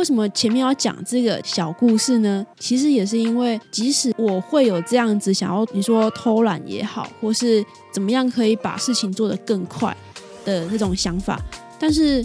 [0.00, 2.44] 为什么前面要讲这个小故事呢？
[2.58, 9.94] 其实也是因为，即使我会有这样子想要，你说偷懒也好，或是怎么样可以把事情做得更快
[10.42, 11.38] 的那种想法，
[11.78, 12.24] 但是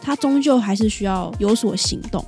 [0.00, 2.24] 它终究还是需要有所行动。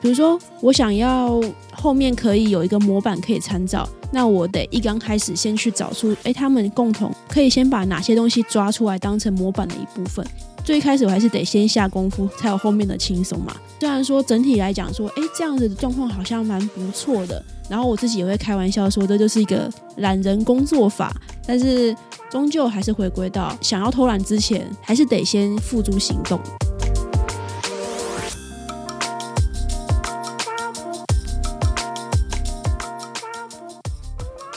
[0.00, 1.42] 比如说，我想要
[1.72, 10.24] 后面可以有一个模板可以参照，那我得一刚开始先去找出，哎，他们共同可以先把哪些东西抓出来当成模板的一部分。
[10.68, 13.56] 最开始我还是得先下功夫，才有后面的轻松嘛。
[13.80, 21.10] 虽然说整体来讲说，哎，这样子的状况好像蛮不错的，然后我自己也会开玩笑说，这就是一个懒人工作法，
[21.46, 21.96] 但是
[22.30, 26.38] 终究还是回归到想要偷懒之前，还是得先付诸行动。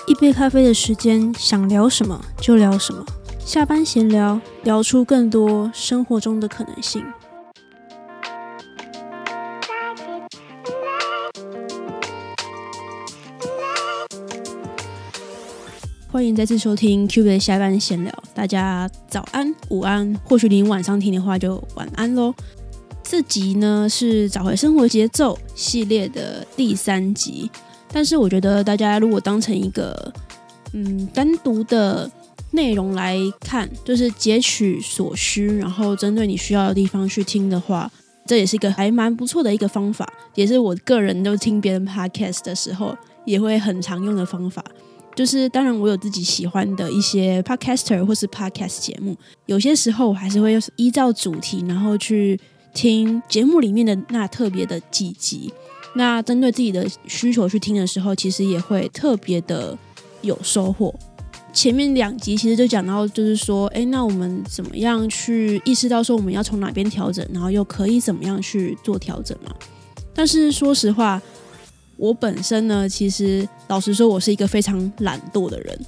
[0.07, 3.05] 一杯咖啡的时间，想聊什么就聊什么。
[3.51, 7.03] 下班闲聊，聊出更多生活中的可能性。
[16.09, 22.33] 欢迎再次收听 Q 的下班闲聊，大家早安、午安，或许您晚上听的话就晚安喽。
[23.03, 27.51] 这集呢是找回生活节奏系列的第三集。
[27.91, 30.13] 但是我觉得，大家如果当成一个
[30.71, 32.09] 嗯单独的
[32.51, 37.89] 内容来看，就是截取所需，然后针对你需要的地方去听的话，
[38.25, 44.63] 这也是一个还蛮不错的一个方法，也是我个人都听别人 podcast 的时候也会很常用的方法。
[45.13, 52.39] 就是当然，我有自己喜欢的一些 podcaster 或是 podcast 节目，有些时候我还是会依照主题，然后去
[52.73, 55.53] 听节目里面的那特别的几集。
[55.95, 59.77] 那针对自己的需求去听的时候，其实也会特别的
[60.21, 60.95] 有收获。
[61.53, 69.53] 前面两集其实就讲到，就是说，哎，那我们怎么样去意识到说我们要从哪边调整，然后又可以怎么样去做调整嘛？
[70.13, 71.21] 但是说实话，
[71.97, 75.79] 我本身呢，其实老实说，我是一个非常懒惰的人。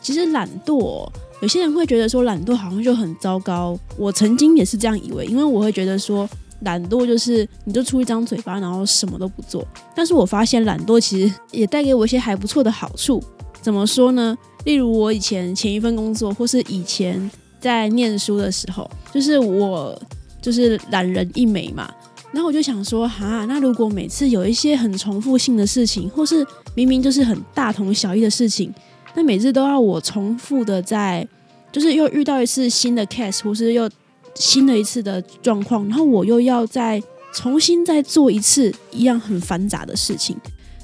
[0.00, 1.08] 其实懒惰，
[1.42, 3.78] 有些人会觉得说懒惰好像就很糟糕。
[3.96, 6.28] 我曾经也是这样以为，因为我会觉得说。
[6.64, 9.66] 懒惰就是你就出一张嘴巴，然后什么都不做。
[9.96, 13.18] 但是我发现懒惰其实也带给我一些还不错的好处。
[13.62, 14.36] 怎么说呢？
[14.64, 20.00] 例如我以前前一份工作，或是以前在念书的时候，就是我
[20.40, 21.92] 就是懒人一枚嘛。
[22.32, 28.72] 然后我就想说，哈，那如果每次有一些很重复性的事情，或是明明就是很大同小异的事情，
[29.14, 31.26] 那每次都要我重复的在，
[31.72, 33.90] 就是又遇到一次新的 case，或是又。
[34.36, 37.02] 新的一次的状况，然后我又要再
[37.34, 40.36] 重新再做一次一样很繁杂的事情，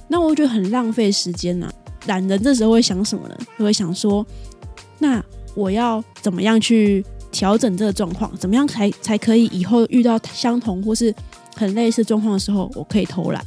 [0.08, 1.72] 那我觉得很浪费时间呐。
[2.06, 3.36] 懒人这时候会想什么呢？
[3.58, 4.24] 就会想说，
[4.98, 5.22] 那
[5.54, 8.34] 我要怎么样去调整这个状况？
[8.36, 11.14] 怎么样才才可以以后遇到相同或是
[11.56, 13.44] 很类似状况的时候，我可以偷懒？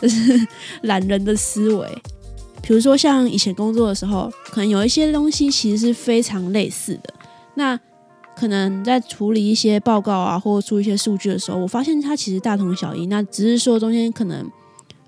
[0.00, 0.46] 这是
[0.82, 1.88] 懒人的思维。
[2.62, 7.14] 比如说像以前工作的时候，可能有一些东西其实是非常类似的，
[7.54, 7.78] 那。
[8.36, 13.06] 可能在处理一些报告啊，或者出一些数据的时候，我发现它其实大同小异。
[13.06, 14.44] 那只是说中间可能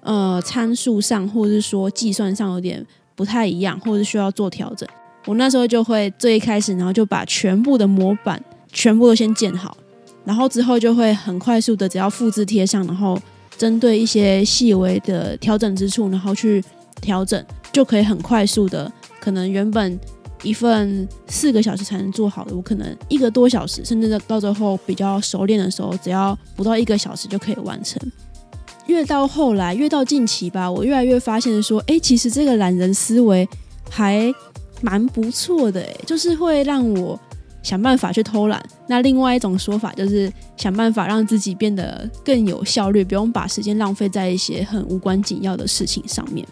[0.06, 2.82] 呃参数上，或者是说计算上有点
[3.14, 4.88] 不太一样，或者需要做调整。
[5.26, 9.76] 我那时候就会最一开始，然后就把全部的模板全部都先建好，
[10.24, 13.20] 然后之后就会很快速的只要复制贴上，然后
[13.58, 16.64] 针对一些细微的调整之处，然后去
[17.02, 18.90] 调整，就可以很快速的
[19.20, 20.00] 可能原本。
[20.42, 27.98] 一份四个小时才能做好的，我可能一个多小时，甚至到最后比较熟练的时候，只要不到一个小时就可以完成。
[28.86, 33.48] 越到后来，越到近期吧，我越来越发现说，哎，其实这个懒人思维
[33.90, 34.32] 还
[34.80, 37.18] 蛮不错的，哎，就是会让我
[37.62, 38.64] 想办法去偷懒。
[38.86, 46.46] 那另外一种说法就是想办法让自己变得更有效率，不用把时间浪费在一些很无关紧要的事情上面。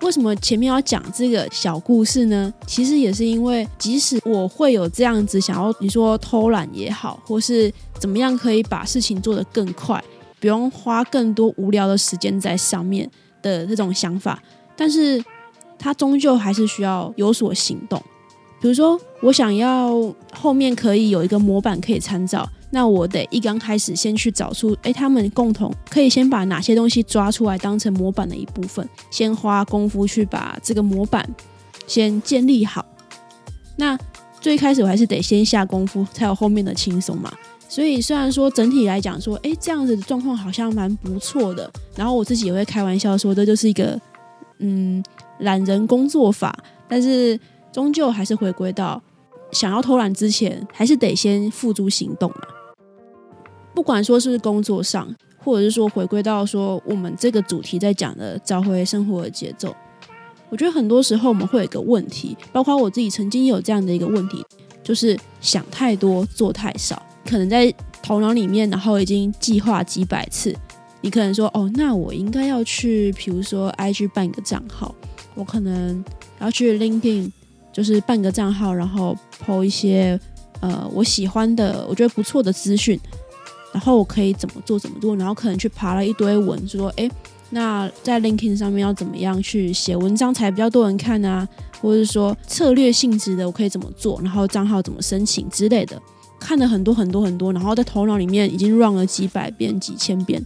[0.00, 2.54] 为什么前面要讲这个小故事呢？
[2.66, 10.02] 其实也是因为，即使我会有这样子想要，你说偷懒也好，或是怎么样可以把事情做得更快，
[10.40, 13.10] 不用花更多无聊的时间在上面
[13.42, 14.42] 的这种想法，
[14.76, 15.22] 但是
[15.78, 18.02] 它终究还是需要有所行动。
[18.60, 22.48] 比如说，我想要后面可以有一个模板可以参照。
[22.70, 31.26] 那我得一刚开始先去找出，哎，他们共同可以先把哪些东西抓出来当成模板的一部分，先花功夫去把这个模板
[31.86, 32.84] 先建立好。
[33.76, 33.96] 那
[34.40, 37.32] 最开始我还是得先下功夫，才有后面的轻松嘛。
[37.68, 44.00] 所以虽然说整体来讲说，哎，这样子的状况好像蛮不错的，然后我自己也会开玩笑说，这就是一个
[44.58, 45.04] 嗯
[45.40, 46.56] 懒人工作法，
[46.88, 47.38] 但是
[47.70, 49.00] 终究还是回归到
[49.52, 52.42] 想要偷懒之前，还是得先付诸行动嘛。
[53.74, 59.76] 不管说是工作上，或者是说回归到说我们这个主题在讲的找回生活的节奏，
[60.48, 64.44] 我觉得很多时候我们会有一个问题，包括我自己曾经有这样的一个问题，
[64.82, 67.72] 就是想太多做太少，可能在
[68.02, 70.54] 头脑里面，然后已经计划几百次，
[71.02, 74.94] 你可能说哦，那我应该要去，比如说 IG 办一个账号，
[75.34, 76.02] 我可能
[76.40, 77.30] 要去 LinkedIn，
[77.70, 79.14] 就是办个账号，然后
[79.44, 80.18] po 一些
[80.60, 82.98] 呃我喜欢的，我觉得不错的资讯。
[83.70, 87.08] 然后我可以怎么做怎么做，然后可能去爬了一堆文，说哎，
[87.50, 91.46] 那在 LinkedIn 上面要怎么样去写文章才比较多人看啊？
[91.82, 94.18] 或者是说策略性质的，我可以怎么做？
[94.22, 96.00] 然后账号怎么申请之类的，
[96.38, 100.44] 看了很多很多很多，然后在头脑里面已经 run 了几百遍、几千遍，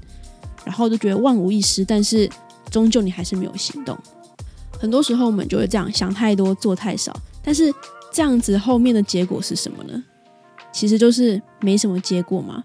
[0.65, 2.29] 然后就觉得万无一失，但是
[2.71, 3.97] 终究你还是没有行动。
[4.79, 7.73] 很多时候我们就会这样想太多，做太少，但是
[8.13, 10.03] 这样子后面的结果是什么呢？
[10.73, 12.65] 其实就是没什么结果嘛。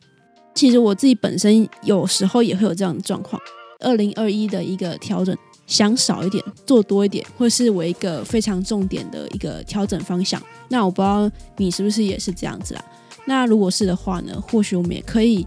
[0.56, 3.40] 其实我自己本身有时候也会有这样的状况。
[3.80, 5.38] 二零二一的一个调整，
[5.68, 10.42] 想少一点，做多一点，或是我一个非常重点的一个调整方向。
[10.70, 12.84] 那我不知道你是不是也是这样子啊？
[13.28, 15.46] 那如果是的话呢，或许我们也可以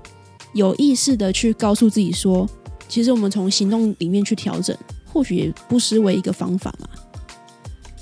[0.53, 2.49] 有意识的去告诉自己说，
[2.89, 4.77] 其实我们从行动里面去调整，
[5.13, 6.87] 或许也不失为一个方法嘛。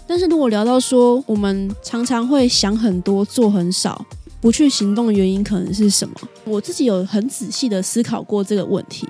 [0.06, 4.04] 但是如果聊到说，我们常常会想很多，做很少。
[4.40, 6.14] 不去行动的原因可能是什么？
[6.44, 9.04] 我自己有很仔细的思考过这个问题，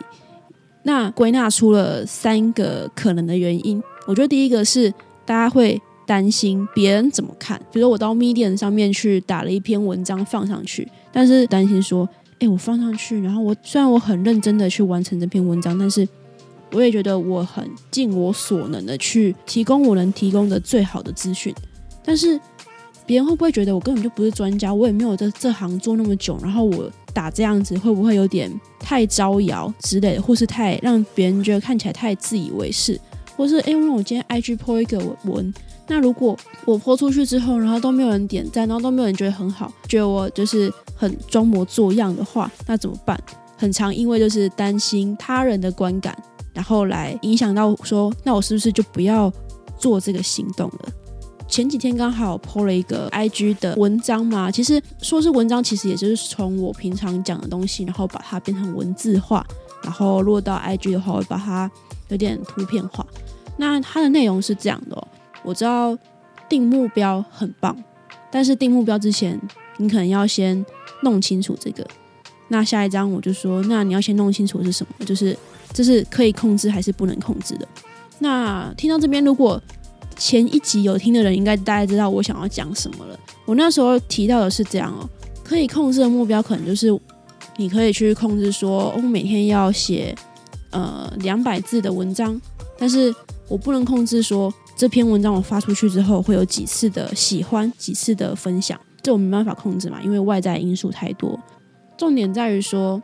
[0.84, 3.82] 那归纳出了三个可能的原因。
[4.06, 4.90] 我觉得第一个是
[5.26, 5.78] 大家会
[6.08, 12.08] 担心别人怎么看，比如我到 Medium 上面去打了一篇文章放上去，但是担心说，
[12.38, 16.08] 哎，我放上去，然后我虽然我很认真的去完成这篇文章，但是
[16.72, 21.54] 我也觉得我很尽我所能的去提供我能提供的最好的资讯，
[22.02, 22.40] 但是。
[23.06, 24.74] 别人会不会觉得我根本就不是专家？
[24.74, 33.00] 我也没有在这行做那么久，然后我打这样子会不会有点太招摇之类的，或是太让别人觉得看起来太自以为是，
[33.34, 35.50] 或是哎，因为我今天 IGPO 一个文，
[35.88, 43.18] 那如果我泼出去之后，然后都没有人点赞，然后都没有人觉得很好，觉得我就是很装模作样的话，那怎么办？
[43.56, 46.16] 很常因为就是担心他人的观感，
[46.52, 49.32] 然后来影响到说，那我是不是就不要
[49.78, 50.92] 做这个行动了？
[51.48, 59.42] 前几天刚好泼了一个 IG 的文章嘛，其实说是文章，其实也就是从我平常讲的东西，然后把它变成文字化，
[59.82, 61.70] 然后落到 IG 的话，我把它
[62.08, 63.06] 有点图片化。
[63.56, 65.08] 那它的内容是这样的：
[65.42, 65.96] 我知道
[66.48, 67.76] 定目标很棒，
[68.30, 69.40] 但是定目标之前，
[69.76, 70.64] 你可能要先
[71.02, 71.86] 弄清楚这个。
[72.48, 75.36] 那下一章我就说，那你要先弄清楚是什么，就是
[75.72, 77.68] 这是可以控制还是不能控制的。
[78.18, 79.62] 那听到这边，如果
[80.16, 83.18] 前一集有听的人应该大概知道我想要讲什么了。
[83.44, 85.08] 我那时候提到的是这样哦，
[85.44, 86.88] 可以控制的目标可能就是
[87.56, 90.14] 你可以去控制说，我每天要写
[90.70, 92.40] 呃两百字的文章，
[92.78, 93.14] 但是
[93.46, 101.36] 我不能控制说这篇文章我发出去之后会有几次的喜欢，几次的分享，这我没办法控制嘛，因为外在因素太多。
[101.96, 103.02] 重点在于说，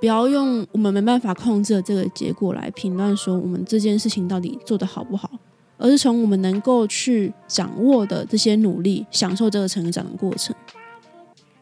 [0.00, 5.30] 不要用我们没办法控制的这个结果来评断说我们这件事情到底做得好不好。
[5.76, 10.54] 而是从我们能够去掌握的这些努力，享受这个成长的过程。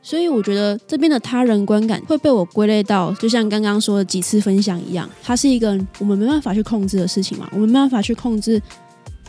[0.00, 7.48] 所以我觉得这边的他人观感会被我归类到，就像刚刚说的几次分享一样，它是一个我们没办法去控制的事情嘛。
[7.52, 8.60] 我们没办法去控制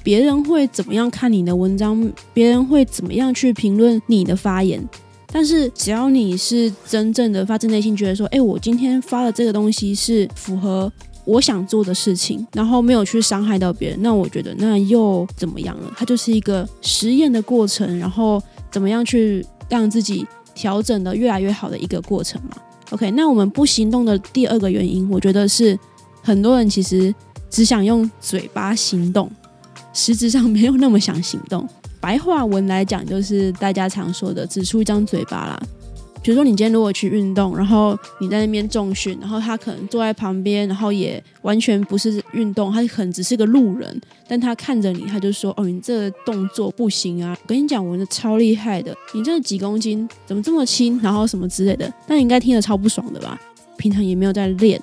[0.04, 4.88] 别人会怎么样看你的文章，别人会怎么样去评论你的发言。
[5.32, 10.92] 但是只要你是真正的发自内心觉得说，哎，我今天发的这个东西是符合。
[11.26, 15.90] 我想做的事情，然后没有去伤害到别人，那我觉得那又怎么样了？
[15.96, 22.58] 它就是一个实验的过程，然后怎么样去让自己调整的越来越好的一个过程嘛。
[22.90, 25.80] OK，那我们不行动的第二个原因，我觉得是
[26.22, 27.16] 很多人其实
[27.50, 29.32] 只想用嘴巴行动，
[29.94, 31.68] 实质上没有那么想行动。
[32.02, 35.62] 白话文来讲，就是大家常说的“只出一张嘴巴”啦。
[36.22, 47.38] 比如说，你今天如果去运动，然后你在那边重训，然后他可能坐在旁边，然后也完全不是运动，他可能只是个路人，但他看着你，他就说：“哦，你这个动作不行啊！
[47.42, 50.98] 我跟你讲，我的超厉害的，你这几公斤怎么这么轻？
[51.02, 53.38] 然后什么之类的，那你应该听得超不爽的吧？
[53.76, 54.82] 平常也没有在练，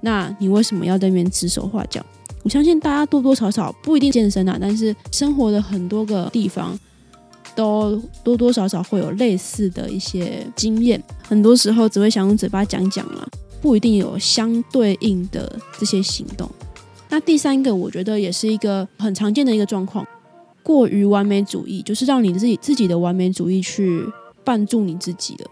[0.00, 2.04] 那你为什么要在那边指手画脚？
[2.42, 6.78] 我相信大家多多少少不一定健身啊，但是生活的很多个地方。”
[7.54, 13.28] 都多多少少会有类似的一些经验，很多时候只会想用嘴巴讲讲嘛，
[13.60, 16.48] 不一定有相对应的这些行动。
[17.10, 20.02] 那第三个，我觉得也是一个很常见的一个状况，
[20.62, 24.02] 过于完美主义，就是让你自己自己的完美主义去
[24.42, 25.44] 绊住你自己的。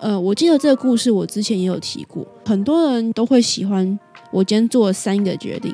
[0.00, 3.96] 呃，我记得这个故事我之前也有提过，很多人都会喜欢
[4.32, 5.72] 我今天做了三个决定，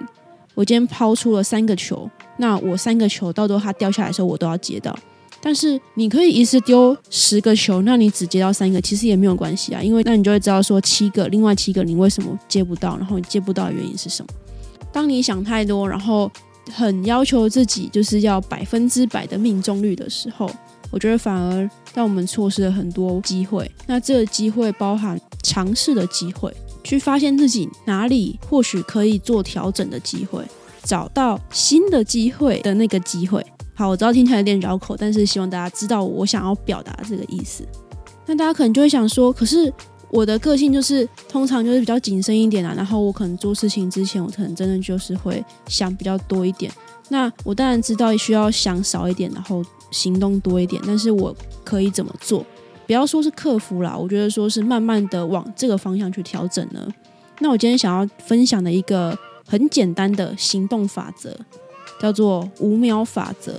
[0.63, 4.97] 我今天抛出了三个球，那我三个球到时候它掉下来的时候，我都要接到。
[5.41, 14.29] 但是你可以一次丢十个球，那你只接到三个，其实也没有关系啊，因为那你就会知道说七个，另外七个你为什么接不到，然后你接不到的原因是什么。
[14.93, 16.31] 当你想太多，然后
[16.73, 20.49] 很要求自己就是要百分之百的命中率的时候，
[20.93, 23.69] 我觉得反而让我们错失了很多机会。
[23.89, 26.55] 那这个机会包含尝试的机会，
[26.93, 30.45] 去发现自己哪里或许可以做调整的机会，
[30.83, 33.43] 找到新的机会的那个机会。
[33.73, 37.67] 好，我知道听起来有点绕口，但是希望大家知道我想要表达这个意思。
[38.27, 39.73] 那大家可能就会想说，可是
[40.11, 46.71] 我的个性就是通常就是比较谨慎一点啊，然后我可能做事情之前，我可能真的就是会想比较多一点。
[47.09, 51.35] 那我当然知道需要想少一点，然后行动多一点，但是我
[51.65, 52.45] 可以怎么做？
[52.87, 56.87] 不要说是克服啦，我觉得说是慢慢的往这个方向去调整呢。
[57.41, 61.37] 那我今天想要分享的一个很简单的行动法则。
[62.01, 63.55] 叫做五秒法则。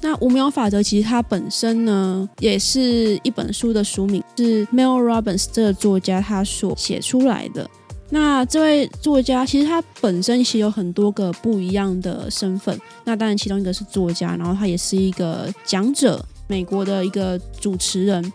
[0.00, 7.70] 那五秒法则其实它本身呢，也是一本书的书名，是 Mel Robbins 这个作家他所写出来的。
[8.08, 12.76] 那这位作家其实他本身其实有很多个不一样的身份。
[13.04, 18.32] 那当然其中一个是作家，然后他也是一个讲者，美国的一个主持人。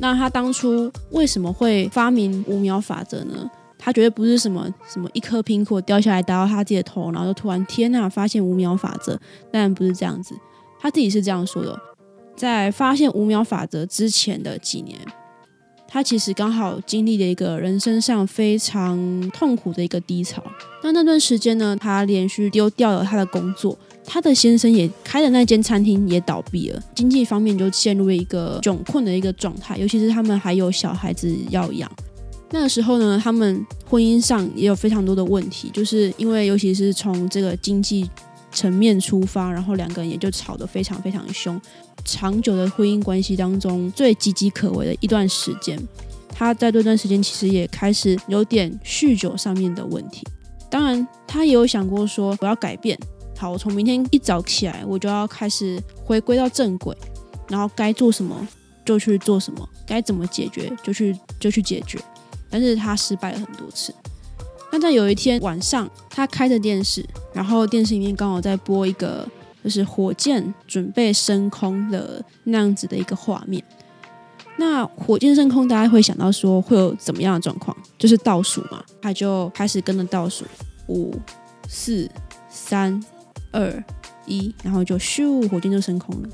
[0.00, 3.50] 那他当初为什么会发明五秒法则呢？
[3.76, 9.18] 他绝对不是什么什么一颗苹果掉下来打到他自己的头，然后就突然天呐，发现五秒法则，
[9.52, 10.34] 当然不是这样子。
[10.80, 11.78] 他自己是这样说的：
[12.36, 14.98] 在发现五秒法则之前的几年，
[15.86, 20.42] 他其实刚好经历了一个人生上非常痛苦的一个低潮。
[20.82, 23.78] 那那段时间呢，他连续丢掉了他的工作，
[24.10, 31.90] 他的先生也开的那间餐厅也倒闭了，经济方面就陷入了一个窘困的一个状态，尤其是他们还有小孩子要养。
[32.50, 38.08] 那个时候呢，他们婚姻上也有非常多的问题，就是因为尤其是从这个经济
[38.50, 41.60] 层面出发，然后两个人也就吵得非常非常凶。
[42.06, 45.78] 长久的婚姻关系当中最岌岌可危的一段时间，
[46.30, 50.26] 他在这段时间其实也开始有点酗酒上面的问题。
[50.70, 52.98] 当然，他也有想过说我要改变，
[53.38, 56.96] 好，我从明天一早起来我就要开始回归到正轨，
[57.48, 58.46] 然后该做什么
[58.84, 61.98] 就去做什么，该怎么解决就去就去解决。
[62.50, 63.94] 但是他失败了很多次。
[64.72, 69.26] 那在有一天晚上，他开着电视，然后电视里面刚好在播一个
[69.62, 73.62] 就是火箭准备升空的那样子的一个画面。
[74.56, 77.76] 那火箭升空，大家会想到说会有怎么样的状况？
[77.96, 80.44] 就是倒数嘛，他就开始跟着倒数，
[80.88, 81.14] 五、
[81.68, 82.10] 四、
[82.48, 83.00] 三、
[83.52, 83.84] 二、
[84.26, 86.28] 一，然后就咻，火箭就升空了。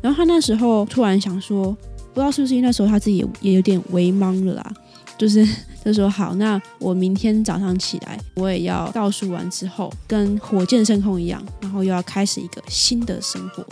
[0.00, 1.72] 然后他那时候突然想说，
[2.12, 4.72] 不知道是不是因为那时候他自己也也有点微懵了啦。
[5.16, 5.46] 就是
[5.84, 13.64] 他说好，那我明天早上起来，我也要倒数完之后，跟火箭升空一样，然后又要开始一个新的生活。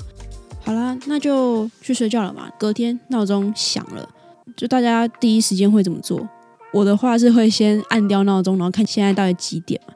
[0.64, 2.48] 好啦，那就去睡觉了嘛。
[2.56, 4.08] 隔天闹钟响了，
[4.56, 6.26] 就大家第一时间会怎么做？
[6.72, 9.92] 我的话是会先按掉闹钟，然后看现在到底几点嘛。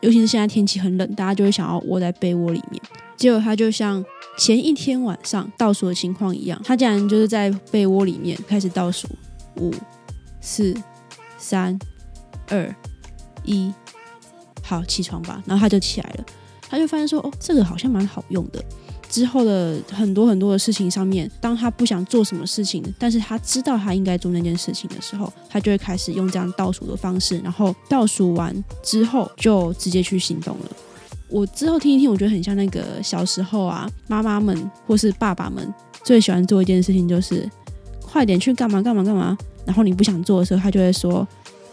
[0.00, 2.82] 尤其是现在天气很冷，大家就会想要窝在被窝里面。
[3.16, 4.04] 结果他就像
[4.38, 9.08] 前一天晚上倒数的情况一样，他竟然就是在被窝里面开始倒数
[9.56, 9.74] 五
[10.40, 10.74] 四。
[11.42, 11.78] 三、
[12.48, 12.76] 二、
[13.44, 13.72] 一，
[14.62, 15.42] 好，起床吧。
[15.46, 16.24] 然后他就起来了，
[16.68, 18.62] 他就发现说：“哦，这个好像蛮好用的。”
[19.10, 30.70] 之后的很多很多的事情上面，当他不想做什么事情，但是他知道他应该做那件事情的时候，他就会开始用这样倒数的方式，然后倒数完之后就直接去行动了。
[31.28, 35.72] 我之后听一听，我觉得很像那个小时候啊，妈妈们或是爸爸们
[36.04, 37.48] 最喜欢做一件事情，就是
[38.00, 39.36] 快点去干嘛干嘛干嘛。
[39.64, 41.26] 然后你不想做的时候，他就会说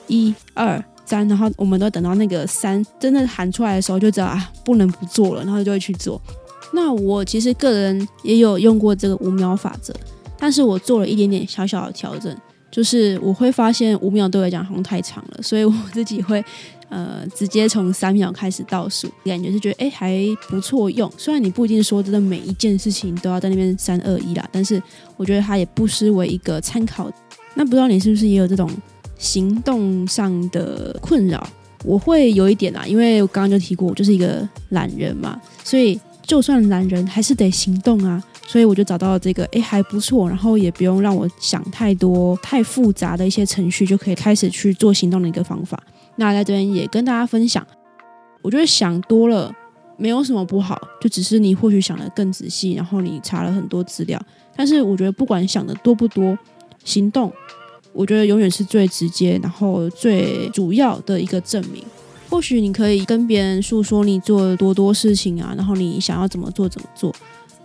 [0.07, 6.21] 一二三，然后我们都等到那个三真的喊出来的时候，就知道啊不能不做了，然后就会去做。
[6.73, 9.93] 那我其实个人也有用过这个五秒法则，
[10.37, 12.35] 但是我做了一点点小小的调整，
[12.69, 16.43] 就是我会发现五秒对我来讲好像太长了，所以我自己会
[16.89, 20.19] 呃直接从三秒开始倒数，感觉是觉得哎还
[20.49, 21.11] 不错用。
[21.17, 24.81] 虽然你不一定说真的每一件事情都要在那边三二一啦，但是
[25.15, 27.11] 我觉得它也不失为一个参考。
[27.55, 28.69] 那不知道你是不是也有这种
[29.17, 31.47] 行动上的困扰？
[31.83, 38.21] 我会有一点啊，因为我刚刚就提过，我就是一个懒人嘛，所以就算懒人还是得行动啊。
[38.45, 45.81] 所以我就找到了这个，哎，还不错，然后也不用让我想太多、太复杂的一些程序，就可以开始去做行动的一个方法。
[46.15, 47.65] 那在这边也跟大家分享，
[48.41, 49.53] 我觉得想多了
[49.97, 54.17] 没有什么不好，就只是你或许想的更仔细，然后你查了很多资料。
[54.55, 56.37] 但是我觉得不管想的多不多，
[56.85, 57.29] 行动
[57.91, 61.83] 我觉得永远是最直接，然后最主要的一个证明。
[62.29, 67.13] 或许你可以跟别人诉说你做了多多事情啊，然后你想要怎么做怎么做，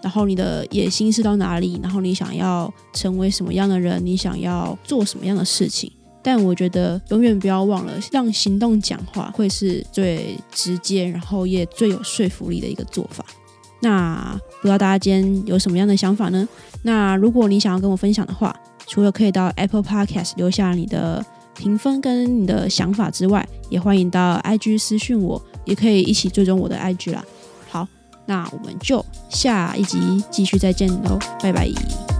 [0.00, 5.90] 然后你的野心是到哪里，然后你想要成为什么样的人，你想要做什么样的事情。
[6.24, 13.24] 但我觉得永远不要忘了，让行动讲话会是最直接，然后也最有说服力的一个做法。
[13.80, 16.48] 那不知道大家今天有什么样的想法呢？
[16.82, 18.54] 那如果你想要跟我分享的话，
[18.86, 21.24] 除了可以到 Apple Podcast 留下你的
[21.56, 27.24] 评分跟你的想法之外，也欢迎到 IG 私讯我，也可以一起追踪我的 IG 啦。
[27.70, 27.86] 好，
[28.26, 32.11] 那我们就下一集继续再见喽，拜拜。